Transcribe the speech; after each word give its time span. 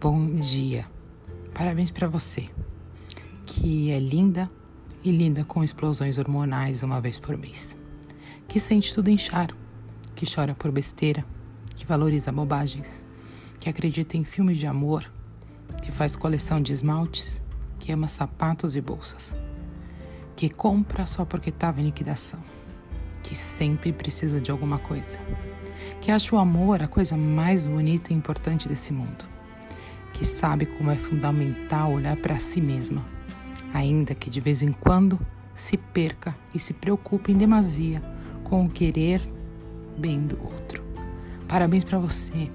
Bom 0.00 0.36
dia. 0.36 0.86
Parabéns 1.52 1.90
para 1.90 2.06
você, 2.06 2.48
que 3.44 3.90
é 3.90 3.98
linda 3.98 4.48
e 5.02 5.10
linda 5.10 5.44
com 5.44 5.64
explosões 5.64 6.18
hormonais 6.18 6.84
uma 6.84 7.00
vez 7.00 7.18
por 7.18 7.36
mês. 7.36 7.76
Que 8.46 8.60
sente 8.60 8.94
tudo 8.94 9.10
inchar, 9.10 9.50
que 10.14 10.24
chora 10.24 10.54
por 10.54 10.70
besteira, 10.70 11.24
que 11.74 11.84
valoriza 11.84 12.30
bobagens, 12.30 13.04
que 13.58 13.68
acredita 13.68 14.16
em 14.16 14.22
filmes 14.22 14.58
de 14.58 14.68
amor, 14.68 15.12
que 15.82 15.90
faz 15.90 16.14
coleção 16.14 16.62
de 16.62 16.72
esmaltes, 16.72 17.42
que 17.80 17.90
ama 17.90 18.06
sapatos 18.06 18.76
e 18.76 18.80
bolsas, 18.80 19.36
que 20.36 20.48
compra 20.48 21.06
só 21.06 21.24
porque 21.24 21.50
estava 21.50 21.80
em 21.80 21.86
liquidação, 21.86 22.38
que 23.20 23.34
sempre 23.34 23.92
precisa 23.92 24.40
de 24.40 24.52
alguma 24.52 24.78
coisa, 24.78 25.18
que 26.00 26.12
acha 26.12 26.36
o 26.36 26.38
amor 26.38 26.84
a 26.84 26.86
coisa 26.86 27.16
mais 27.16 27.66
bonita 27.66 28.12
e 28.12 28.16
importante 28.16 28.68
desse 28.68 28.92
mundo, 28.92 29.37
que 30.18 30.24
sabe 30.24 30.66
como 30.66 30.90
é 30.90 30.96
fundamental 30.96 31.92
olhar 31.92 32.16
para 32.16 32.40
si 32.40 32.60
mesma, 32.60 33.06
ainda 33.72 34.16
que 34.16 34.28
de 34.28 34.40
vez 34.40 34.62
em 34.62 34.72
quando 34.72 35.16
se 35.54 35.76
perca 35.76 36.36
e 36.52 36.58
se 36.58 36.74
preocupe 36.74 37.30
em 37.30 37.36
demasia 37.36 38.02
com 38.42 38.66
o 38.66 38.68
querer 38.68 39.22
bem 39.96 40.20
do 40.26 40.36
outro. 40.42 40.82
Parabéns 41.46 41.84
para 41.84 42.00
você, 42.00 42.50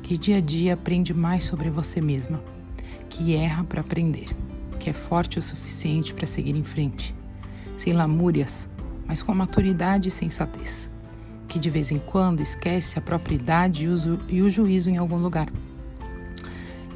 que 0.00 0.16
dia 0.16 0.36
a 0.36 0.40
dia 0.40 0.74
aprende 0.74 1.12
mais 1.12 1.42
sobre 1.42 1.68
você 1.68 2.00
mesma, 2.00 2.40
que 3.08 3.34
erra 3.34 3.64
para 3.64 3.80
aprender, 3.80 4.28
que 4.78 4.88
é 4.88 4.92
forte 4.92 5.40
o 5.40 5.42
suficiente 5.42 6.14
para 6.14 6.24
seguir 6.24 6.54
em 6.54 6.62
frente, 6.62 7.12
sem 7.76 7.94
lamúrias, 7.94 8.68
mas 9.08 9.22
com 9.22 9.34
maturidade 9.34 10.06
e 10.06 10.12
sensatez, 10.12 10.88
que 11.48 11.58
de 11.58 11.68
vez 11.68 11.90
em 11.90 11.98
quando 11.98 12.40
esquece 12.40 12.96
a 12.96 13.02
própria 13.02 13.34
idade 13.34 13.88
e 14.28 14.40
o 14.40 14.48
juízo 14.48 14.88
em 14.88 14.98
algum 14.98 15.18
lugar. 15.18 15.48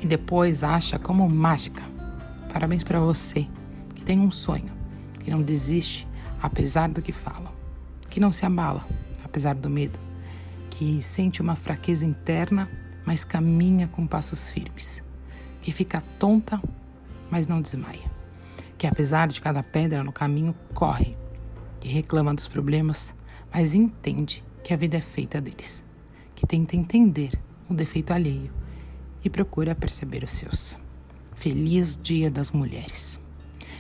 E 0.03 0.07
depois 0.07 0.65
acha 0.65 0.99
como 0.99 1.29
mágica. 1.29 1.85
Parabéns 2.53 2.83
para 2.83 2.99
você, 2.99 3.47
que 3.95 4.03
tem 4.03 4.19
um 4.19 4.33
sonho, 4.33 4.73
que 5.21 5.31
não 5.31 5.41
desiste 5.41 6.09
apesar 6.43 6.89
do 6.89 7.01
que 7.01 7.13
falam, 7.13 7.53
que 8.11 8.19
não 8.19 8.33
se 8.33 8.45
abala 8.45 8.85
apesar 9.25 9.55
do 9.55 9.71
medo, 9.71 9.99
que 10.69 11.01
sente 11.01 11.41
uma 11.41 11.55
fraqueza 11.55 12.05
interna, 12.05 12.69
mas 13.07 13.25
caminha 13.25 13.87
com 13.87 14.05
passos 14.05 14.51
firmes, 14.51 15.01
que 15.61 15.71
fica 15.71 16.03
tonta, 16.19 16.61
mas 17.31 17.47
não 17.47 17.63
desmaia, 17.63 18.11
que 18.77 18.89
apesar 18.89 19.29
de 19.29 19.41
cada 19.41 19.63
pedra 19.63 20.03
no 20.03 20.13
caminho, 20.13 20.53
corre, 20.75 21.17
que 21.79 21.89
reclama 21.89 22.35
dos 22.35 22.49
problemas, 22.49 23.15
mas 23.55 23.73
entende 23.73 24.43
que 24.65 24.75
a 24.75 24.77
vida 24.77 24.97
é 24.97 25.01
feita 25.01 25.41
deles, 25.41 25.85
que 26.35 26.45
tenta 26.45 26.77
entender 26.77 27.31
o 27.71 27.75
defeito 27.75 28.13
alheio 28.13 28.62
e 29.25 29.31
procura 29.31 29.75
perceber 29.75 30.23
os 30.25 30.33
seus. 30.33 30.79
Feliz 31.35 31.99
Dia 32.01 32.31
das 32.31 32.51
Mulheres. 32.51 33.19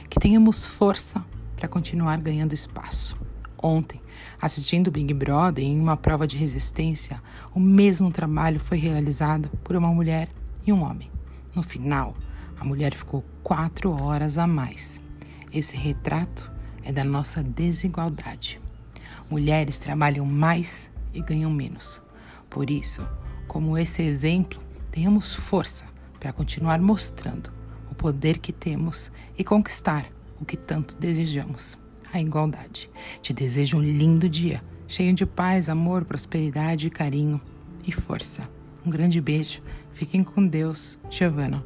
Que 0.08 0.20
tenhamos 0.20 0.64
força 0.64 1.24
para 1.56 1.68
continuar 1.68 2.18
ganhando 2.20 2.52
espaço 2.52 3.16
Ontem, 3.62 4.02
assistindo 4.40 4.90
Big 4.90 5.14
Brother 5.14 5.64
em 5.64 5.78
uma 5.78 5.96
prova 5.96 6.26
de 6.26 6.36
resistência, 6.36 7.22
o 7.54 7.60
mesmo 7.60 8.10
trabalho 8.10 8.58
foi 8.58 8.76
realizado 8.76 9.48
por 9.62 9.76
uma 9.76 9.94
mulher 9.94 10.28
e 10.66 10.72
um 10.72 10.82
homem. 10.82 11.08
No 11.54 11.62
final, 11.62 12.16
a 12.58 12.64
mulher 12.64 12.92
ficou 12.92 13.24
quatro 13.40 13.92
horas 13.92 14.36
a 14.36 14.46
mais. 14.48 15.00
Esse 15.52 15.76
retrato 15.76 16.50
é 16.82 16.90
da 16.90 17.04
nossa 17.04 17.40
desigualdade. 17.40 18.60
Mulheres 19.30 19.78
trabalham 19.78 20.26
mais 20.26 20.90
e 21.14 21.22
ganham 21.22 21.50
menos. 21.50 22.02
Por 22.50 22.68
isso, 22.68 23.06
como 23.46 23.78
esse 23.78 24.02
exemplo, 24.02 24.60
tenhamos 24.92 25.34
força 25.34 25.86
para 26.20 26.32
continuar 26.32 26.80
mostrando 26.80 27.50
o 27.90 27.94
poder 27.94 28.38
que 28.38 28.52
temos 28.52 29.10
e 29.36 29.42
conquistar 29.42 30.06
o 30.38 30.44
que 30.44 30.56
tanto 30.56 30.96
desejamos 30.96 31.76
a 32.12 32.20
igualdade. 32.20 32.90
Te 33.20 33.32
desejo 33.32 33.78
um 33.78 33.82
lindo 33.82 34.28
dia, 34.28 34.62
cheio 34.86 35.14
de 35.14 35.24
paz, 35.24 35.68
amor, 35.68 36.04
prosperidade, 36.04 36.90
carinho 36.90 37.40
e 37.86 37.90
força. 37.90 38.48
Um 38.84 38.90
grande 38.90 39.20
beijo. 39.20 39.62
Fiquem 39.92 40.22
com 40.22 40.46
Deus, 40.46 40.98
Giovana. 41.10 41.64